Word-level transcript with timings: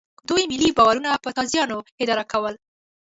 دوی 0.29 0.43
ملي 0.51 0.69
باورونه 0.77 1.09
په 1.23 1.29
تازیانو 1.37 1.77
اداره 2.03 2.23
کول. 2.31 2.53